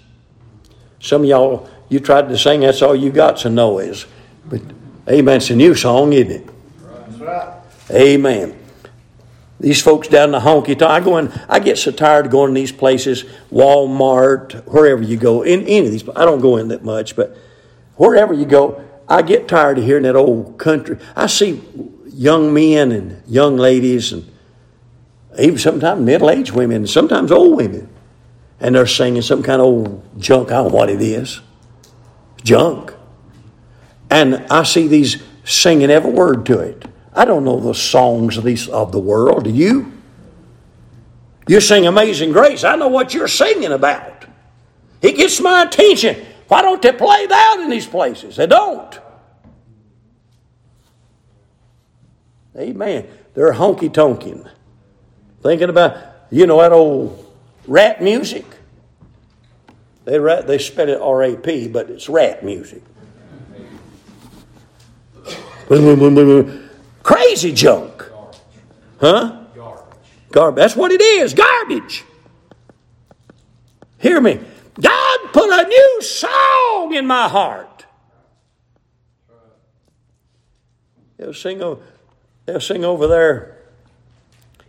[1.01, 4.07] Some of y'all, you tried to sing, that's all you got's a noise.
[4.47, 4.63] But
[5.09, 6.49] amen, it's a new song, isn't it?
[6.83, 7.55] That's right.
[7.91, 8.59] Amen.
[9.63, 12.33] These folks down in the honky tonk, I go in, I get so tired of
[12.33, 13.23] going to these places,
[13.53, 17.37] Walmart, wherever you go, in any of these, I don't go in that much, but
[17.95, 20.99] wherever you go, I get tired of hearing that old country.
[21.15, 21.63] I see
[22.13, 24.29] young men and young ladies and
[25.39, 27.89] even sometimes middle aged women, and sometimes old women.
[28.63, 30.51] and they're singing some kind of old junk.
[30.51, 31.41] I don't know what it is.
[32.45, 32.95] Junk.
[34.09, 36.85] And I see these singing every word to it.
[37.15, 39.45] I don't know the songs of these of the world.
[39.45, 39.93] Do you?
[41.47, 42.65] You sing Amazing Grace.
[42.65, 44.25] I know what you're singing about.
[45.03, 46.25] It gets my attention.
[46.49, 48.37] Why don't they play that in these places?
[48.37, 49.01] They don't.
[52.57, 53.09] Amen.
[53.35, 54.49] They're honky tonking.
[55.43, 55.97] Thinking about,
[56.31, 57.35] you know, that old
[57.67, 58.45] rap music.
[60.05, 62.83] They, rap, they spell it R A P, but it's rap music.
[67.03, 68.05] Crazy junk.
[69.01, 69.39] Huh?
[70.31, 70.63] Garbage.
[70.63, 72.05] That's what it is garbage.
[73.99, 74.41] Hear me.
[74.81, 77.85] God put a new song in my heart.
[81.19, 81.81] They'll sing, over,
[82.47, 83.59] they'll sing over there,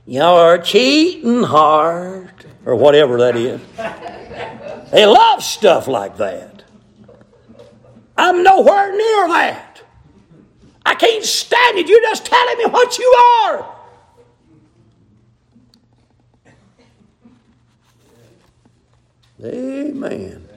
[0.05, 3.61] Your cheating heart, or whatever that is.
[4.91, 6.63] They love stuff like that.
[8.15, 9.72] I'm nowhere near that.
[10.85, 11.87] I can't stand it.
[11.87, 13.73] You're just telling me what you are.
[19.43, 20.47] Amen.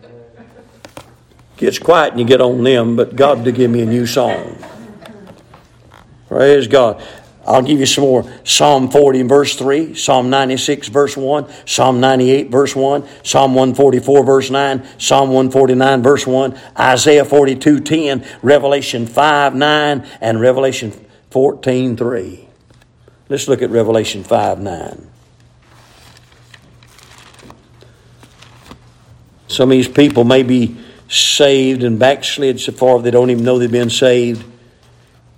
[1.57, 4.59] Gets quiet and you get on them, but God to give me a new song.
[6.29, 7.03] Praise God.
[7.47, 8.31] I'll give you some more.
[8.43, 14.51] Psalm 40 verse 3, Psalm 96 verse 1, Psalm 98 verse 1, Psalm 144 verse
[14.51, 20.93] 9, Psalm 149 verse 1, Isaiah 42 10, Revelation 5 9, and Revelation
[21.31, 22.49] 14 3.
[23.29, 25.11] Let's look at Revelation 5 9.
[29.47, 30.77] Some of these people may be
[31.09, 34.45] saved and backslid so far they don't even know they've been saved.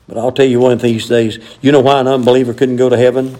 [0.08, 2.88] But I'll tell you one of these days, you know why an unbeliever couldn't go
[2.88, 3.36] to heaven?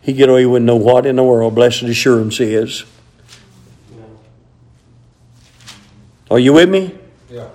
[0.00, 2.84] He get away with know what in the world blessed assurance is.
[6.30, 6.94] Are you with me?
[7.30, 7.48] Yeah.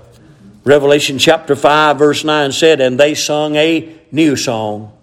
[0.63, 4.96] Revelation chapter 5, verse 9 said, And they sung a new song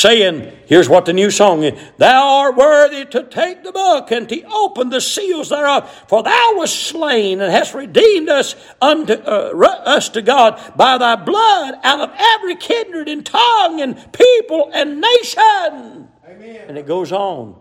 [0.00, 4.28] saying, here's what the new song is Thou art worthy to take the book and
[4.28, 9.50] to open the seals thereof, for thou wast slain and hast redeemed us unto uh,
[9.84, 15.00] us to God by thy blood out of every kindred and tongue and people and
[15.00, 16.08] nation.
[16.28, 16.64] Amen.
[16.68, 17.60] And it goes on.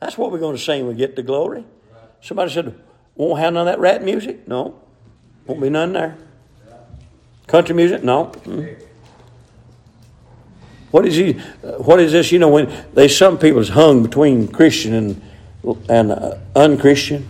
[0.00, 1.64] That's what we're going to sing when we get to glory.
[2.20, 2.74] Somebody said,
[3.14, 4.48] won't have none of that rat music?
[4.48, 4.80] No.
[5.46, 6.16] Won't be none there.
[7.46, 8.02] Country music?
[8.02, 8.26] No.
[8.26, 8.82] Mm.
[10.92, 11.32] What is he?
[11.62, 12.30] What is this?
[12.30, 15.22] You know, when they some people people's hung between Christian and
[15.88, 17.26] and uh, unchristian,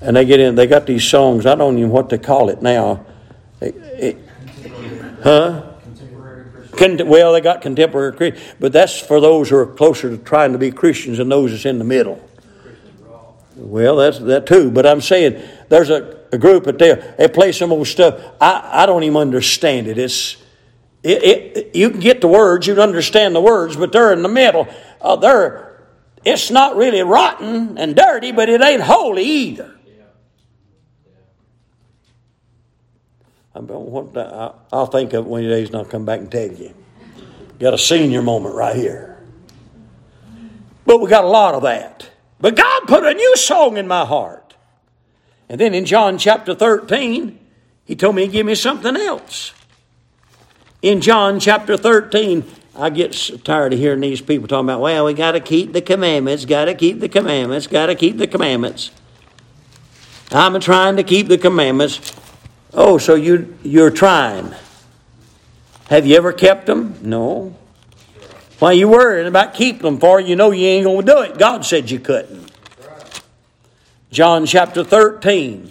[0.00, 1.46] and they get in, they got these songs.
[1.46, 3.04] I don't even what to call it now.
[3.60, 4.18] It, it,
[5.22, 5.66] huh?
[6.76, 10.52] Con- well, they got contemporary Christian, but that's for those who are closer to trying
[10.52, 12.24] to be Christians and those that's in the middle.
[13.56, 14.70] Well, that's that too.
[14.70, 18.20] But I'm saying there's a, a group that they they play some old stuff.
[18.40, 19.98] I, I don't even understand it.
[19.98, 20.36] It's
[21.02, 24.22] it, it, you can get the words, you can understand the words, but they're in
[24.22, 24.68] the middle.
[25.00, 25.82] Uh, they're,
[26.24, 29.76] it's not really rotten and dirty, but it ain't holy either.
[33.54, 36.74] I'll think of it one of these days and I'll come back and tell you.
[37.58, 39.18] Got a senior moment right here.
[40.86, 42.08] But we got a lot of that.
[42.40, 44.54] But God put a new song in my heart.
[45.48, 47.38] And then in John chapter 13,
[47.84, 49.52] He told me to give me something else.
[50.82, 53.12] In John chapter 13, I get
[53.44, 56.64] tired of hearing these people talking about, well, we got to keep the commandments, got
[56.66, 58.90] to keep the commandments, got to keep the commandments.
[60.32, 62.14] I'm trying to keep the commandments.
[62.72, 64.54] Oh, so you, you're trying.
[65.90, 66.96] Have you ever kept them?
[67.02, 67.56] No.
[68.58, 70.18] Why you worrying about keeping them for?
[70.20, 71.38] You know you ain't going to do it.
[71.38, 72.52] God said you couldn't.
[74.10, 75.70] John chapter 13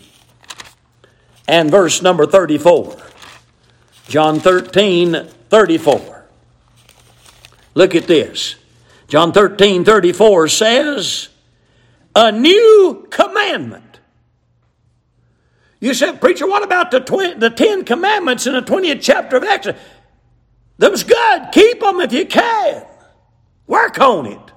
[1.48, 3.09] and verse number 34.
[4.10, 6.26] John 13, 34.
[7.76, 8.56] Look at this.
[9.08, 11.30] John 13, 34 says,
[12.16, 14.00] A new commandment.
[15.80, 19.82] You said, Preacher, what about the, the Ten Commandments in the 20th chapter of Exodus?
[20.80, 21.50] Them's good.
[21.52, 22.86] Keep them if you can.
[23.68, 24.52] Work on it.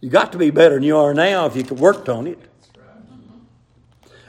[0.00, 2.38] You got to be better than you are now if you could work on it.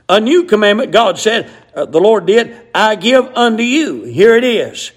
[0.07, 4.03] A new commandment, God said, uh, the Lord did, I give unto you.
[4.03, 4.91] Here it is.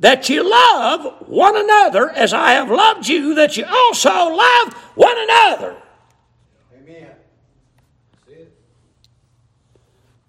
[0.00, 5.16] That you love one another as I have loved you, that you also love one
[5.18, 5.76] another.
[6.76, 7.10] Amen.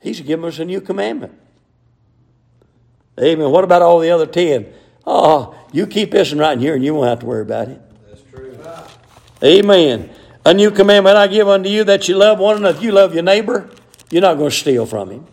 [0.02, 1.38] He's given us a new commandment.
[3.20, 3.52] Amen.
[3.52, 4.74] What about all the other ten?
[5.06, 7.82] Oh, you keep this one right here and you won't have to worry about it.
[8.08, 8.58] That's true.
[9.44, 10.10] Amen.
[10.46, 12.78] A new commandment I give unto you that you love one another.
[12.78, 13.70] If you love your neighbor,
[14.10, 15.28] you're not going to steal from him.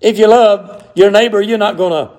[0.00, 2.14] If you love your neighbor, you're not going to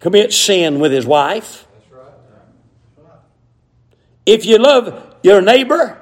[0.00, 1.66] commit sin with his wife.
[4.26, 6.00] If you love your neighbor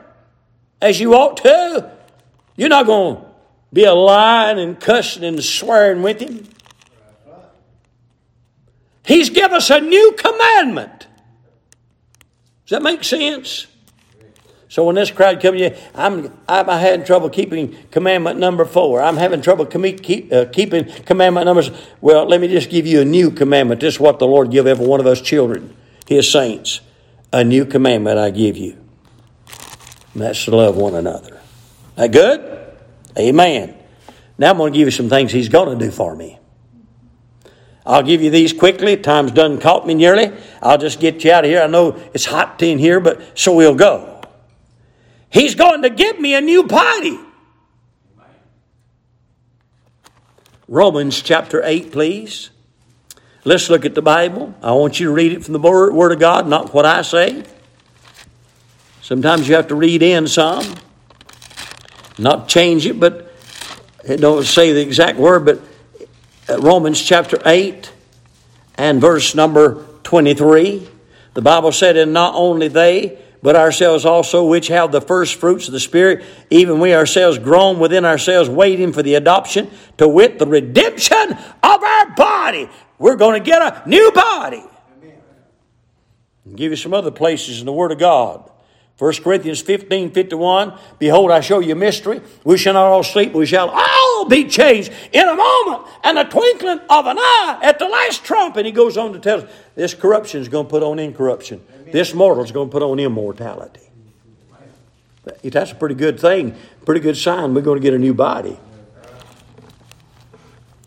[0.80, 1.90] as you ought to,
[2.56, 3.24] you're not going to
[3.72, 6.48] be a lying and cussing and swearing with him.
[9.04, 11.08] He's given us a new commandment.
[12.66, 13.66] Does that make sense?
[14.72, 19.02] So when this crowd comes in, I'm, I'm having trouble keeping commandment number four.
[19.02, 21.70] I'm having trouble com- keep, uh, keeping commandment numbers.
[22.00, 23.82] Well, let me just give you a new commandment.
[23.82, 26.80] This is what the Lord give every one of us children, His saints.
[27.34, 28.78] A new commandment I give you.
[30.14, 31.38] And that's to love one another.
[31.96, 32.72] That good?
[33.18, 33.74] Amen.
[34.38, 36.38] Now I'm going to give you some things He's going to do for me.
[37.84, 38.96] I'll give you these quickly.
[38.96, 40.32] Time's done caught me nearly.
[40.62, 41.60] I'll just get you out of here.
[41.60, 44.11] I know it's hot in here, but so we'll go.
[45.32, 47.18] He's going to give me a new body.
[50.68, 52.50] Romans chapter 8, please.
[53.44, 54.54] Let's look at the Bible.
[54.62, 57.44] I want you to read it from the Word of God, not what I say.
[59.00, 60.76] Sometimes you have to read in some,
[62.18, 63.34] not change it, but
[64.04, 65.60] it don't say the exact word, but
[66.48, 67.92] uh, Romans chapter 8
[68.76, 70.88] and verse number 23.
[71.34, 75.66] The Bible said, And not only they, but ourselves also, which have the first fruits
[75.66, 79.68] of the Spirit, even we ourselves groan within ourselves, waiting for the adoption,
[79.98, 81.32] to wit, the redemption
[81.62, 82.70] of our body.
[82.98, 84.62] We're going to get a new body.
[86.46, 88.48] I'll give you some other places in the Word of God.
[88.98, 90.78] 1 Corinthians 15 51.
[91.00, 92.20] Behold, I show you a mystery.
[92.44, 96.24] We shall not all sleep, we shall all be changed in a moment and a
[96.24, 98.56] twinkling of an eye at the last trump.
[98.56, 101.62] And he goes on to tell us this corruption is going to put on incorruption,
[101.74, 101.92] Amen.
[101.92, 103.80] this mortal is going to put on immortality.
[105.42, 107.54] That's a pretty good thing, pretty good sign.
[107.54, 108.58] We're going to get a new body.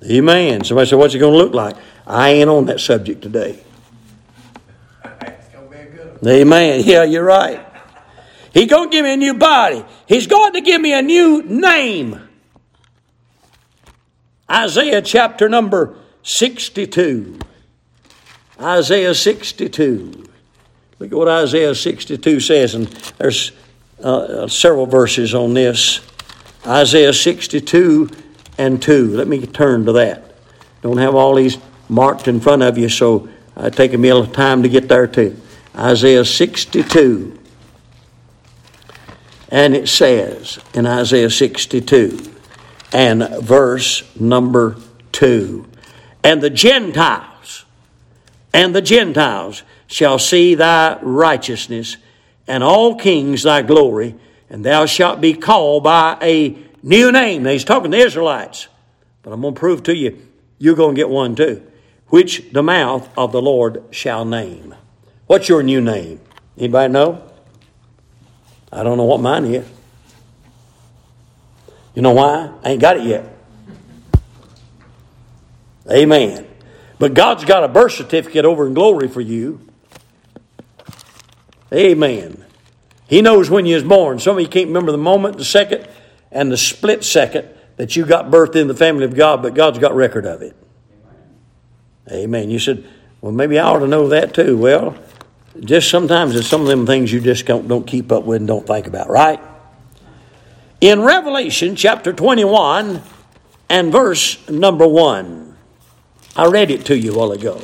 [0.03, 0.63] Amen.
[0.63, 1.77] Somebody said, What's it going to look like?
[2.05, 3.63] I ain't on that subject today.
[6.25, 6.81] Amen.
[6.83, 7.65] Yeah, you're right.
[8.53, 9.83] He's going to give me a new body.
[10.07, 12.29] He's going to give me a new name.
[14.50, 17.39] Isaiah chapter number 62.
[18.60, 20.30] Isaiah 62.
[21.00, 22.88] Look at what Isaiah 62 says, and
[23.18, 23.52] there's
[24.04, 26.02] uh, uh several verses on this.
[26.66, 28.10] Isaiah 62
[28.58, 29.16] and 2.
[29.16, 30.36] Let me turn to that.
[30.82, 31.58] Don't have all these
[31.89, 33.28] marked in front of you, so
[33.58, 35.39] it take me a little time to get there too.
[35.76, 37.39] Isaiah 62
[39.50, 42.34] and it says in Isaiah 62
[42.93, 44.77] and verse number
[45.11, 45.65] 2
[46.23, 47.65] And the Gentiles,
[48.53, 51.97] and the Gentiles shall see thy righteousness,
[52.47, 54.15] and all kings thy glory,
[54.49, 57.43] and thou shalt be called by a new name.
[57.43, 58.67] Now he's talking to the Israelites,
[59.23, 60.27] but I'm going to prove to you,
[60.57, 61.65] you're going to get one too,
[62.07, 64.75] which the mouth of the Lord shall name.
[65.27, 66.19] What's your new name?
[66.57, 67.23] Anybody know?
[68.71, 69.65] I don't know what mine is.
[71.96, 72.52] You know why?
[72.64, 73.26] I ain't got it yet.
[75.89, 76.46] Amen.
[77.00, 79.62] But God's got a birth certificate over in glory for you.
[81.74, 82.43] Amen.
[83.08, 84.20] He knows when you was born.
[84.20, 85.88] Some of you can't remember the moment, the second,
[86.32, 89.80] and the split second that you got birthed in the family of God, but God's
[89.80, 90.56] got record of it.
[92.12, 92.50] Amen.
[92.50, 92.86] You said,
[93.22, 94.58] well, maybe I ought to know that too.
[94.58, 94.98] Well,
[95.60, 98.48] just sometimes it's some of them things you just don't, don't keep up with and
[98.48, 99.39] don't think about, right?
[100.86, 103.01] In Revelation chapter 21
[103.69, 105.57] and verse number 1,
[106.36, 107.59] I read it to you a while ago.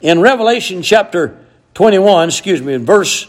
[0.00, 1.44] In Revelation chapter
[1.74, 3.26] 21, excuse me, in verse,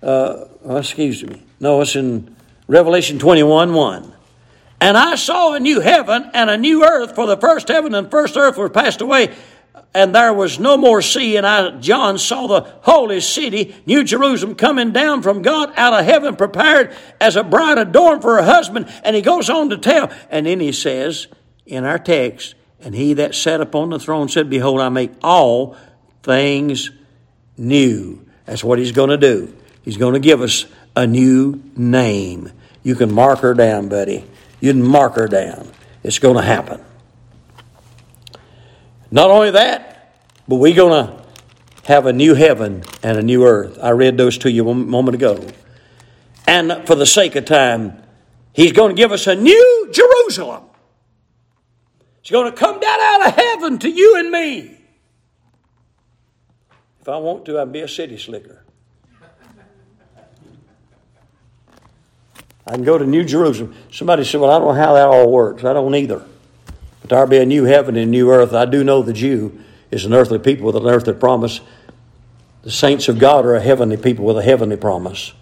[0.00, 2.36] uh, oh, excuse me, no, it's in
[2.68, 4.12] Revelation 21 1.
[4.80, 8.12] And I saw a new heaven and a new earth, for the first heaven and
[8.12, 9.34] first earth were passed away,
[9.94, 11.36] and there was no more sea.
[11.36, 16.04] And I, John, saw the holy city, New Jerusalem, coming down from God out of
[16.04, 18.92] heaven, prepared as a bride adorned for her husband.
[19.04, 21.26] And he goes on to tell, and then he says
[21.66, 25.76] in our text, and he that sat upon the throne said, Behold, I make all
[26.22, 26.90] things
[27.56, 28.24] new.
[28.46, 29.54] That's what he's going to do.
[29.82, 30.66] He's going to give us
[30.96, 32.50] a new name.
[32.82, 34.24] You can mark her down, buddy.
[34.60, 35.68] You can mark her down.
[36.02, 36.82] It's going to happen.
[39.10, 40.14] Not only that,
[40.46, 41.24] but we're going to
[41.84, 43.78] have a new heaven and a new earth.
[43.82, 45.46] I read those to you a moment ago.
[46.46, 48.02] And for the sake of time,
[48.52, 50.64] He's going to give us a new Jerusalem.
[52.20, 54.78] He's going to come down out of heaven to you and me.
[57.00, 58.64] If I want to, I can be a city slicker.
[62.66, 63.74] I can go to New Jerusalem.
[63.90, 65.64] Somebody said, Well, I don't know how that all works.
[65.64, 66.24] I don't either.
[67.10, 68.54] But there'll be a new heaven and a new earth.
[68.54, 69.58] I do know the Jew
[69.90, 71.60] is an earthly people with an earthly promise.
[72.62, 75.32] The saints of God are a heavenly people with a heavenly promise.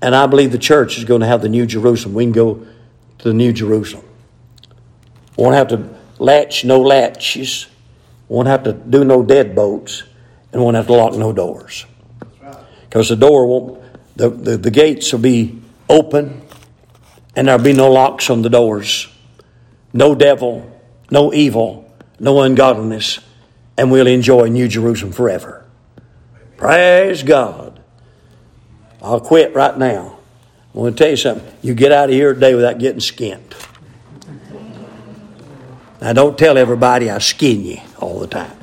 [0.00, 2.14] And I believe the church is going to have the New Jerusalem.
[2.14, 2.66] We can go
[3.18, 4.06] to the New Jerusalem.
[5.36, 7.66] Won't have to latch no latches.
[8.28, 10.04] Won't have to do no dead deadbolts.
[10.54, 11.84] And won't have to lock no doors.
[12.88, 13.82] Because the door won't,
[14.16, 16.40] the, the, the gates will be open
[17.36, 19.08] and there'll be no locks on the doors.
[19.98, 20.80] No devil,
[21.10, 23.18] no evil, no ungodliness.
[23.76, 25.64] And we'll enjoy New Jerusalem forever.
[26.56, 27.80] Praise God.
[29.02, 30.20] I'll quit right now.
[30.72, 31.52] I want to tell you something.
[31.62, 33.56] You get out of here today without getting skinned.
[36.00, 38.56] Now, don't tell everybody I skin you all the time.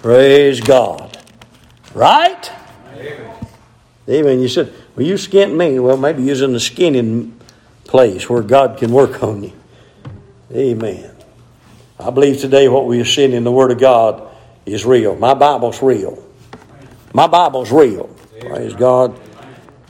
[0.00, 1.18] Praise God.
[1.92, 2.50] Right?
[2.94, 3.46] Amen.
[4.08, 4.40] Amen.
[4.40, 5.78] You said, well, you skinned me.
[5.78, 7.38] Well, maybe you're in the skinning
[7.84, 9.52] place where God can work on you.
[10.54, 11.10] Amen.
[11.98, 14.28] I believe today what we are seeing in the Word of God
[14.66, 15.16] is real.
[15.16, 16.22] My Bible's real.
[17.14, 18.14] My Bible's real.
[18.40, 19.18] Praise God.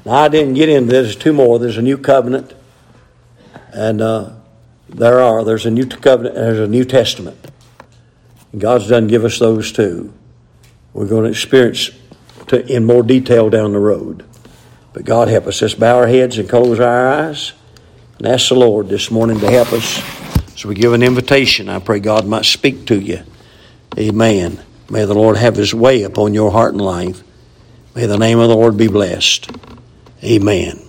[0.05, 1.07] Now, I didn't get into this.
[1.07, 1.59] There's two more.
[1.59, 2.55] There's a new covenant,
[3.73, 4.31] and uh,
[4.89, 5.45] there are.
[5.45, 6.35] There's a new covenant.
[6.35, 7.39] There's a New Testament.
[8.53, 10.13] And God's done give us those too.
[10.93, 11.91] We're going to experience
[12.49, 14.25] to, in more detail down the road.
[14.93, 15.63] But God help us.
[15.63, 17.53] Let's bow our heads and close our eyes
[18.19, 20.22] and ask the Lord this morning to help us.
[20.57, 21.69] So we give an invitation.
[21.69, 23.23] I pray God might speak to you.
[23.99, 24.61] Amen.
[24.91, 27.23] May the Lord have His way upon your heart and life.
[27.95, 29.51] May the name of the Lord be blessed.
[30.23, 30.81] Amen.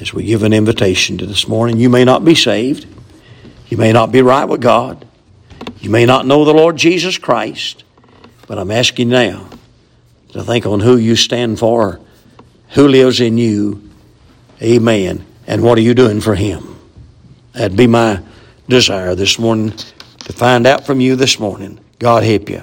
[0.00, 2.86] As we give an invitation to this morning, you may not be saved.
[3.68, 5.06] You may not be right with God.
[5.80, 7.84] You may not know the Lord Jesus Christ.
[8.46, 9.48] But I'm asking now
[10.32, 12.00] to think on who you stand for,
[12.70, 13.90] who lives in you.
[14.60, 15.24] Amen.
[15.46, 16.76] And what are you doing for Him?
[17.52, 18.22] That'd be my
[18.68, 19.72] desire this morning
[20.18, 21.78] to find out from you this morning.
[21.98, 22.62] God help you.